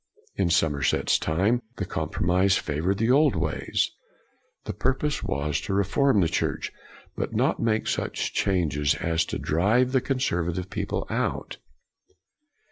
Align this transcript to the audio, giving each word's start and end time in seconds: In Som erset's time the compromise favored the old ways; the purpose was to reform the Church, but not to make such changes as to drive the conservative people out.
In 0.35 0.49
Som 0.49 0.73
erset's 0.73 1.19
time 1.19 1.61
the 1.77 1.85
compromise 1.85 2.57
favored 2.57 2.97
the 2.97 3.11
old 3.11 3.35
ways; 3.35 3.91
the 4.63 4.73
purpose 4.73 5.21
was 5.21 5.61
to 5.61 5.75
reform 5.75 6.21
the 6.21 6.27
Church, 6.27 6.71
but 7.15 7.35
not 7.35 7.57
to 7.57 7.61
make 7.61 7.85
such 7.85 8.33
changes 8.33 8.95
as 8.95 9.25
to 9.25 9.37
drive 9.37 9.91
the 9.91 10.01
conservative 10.01 10.71
people 10.71 11.05
out. 11.11 11.57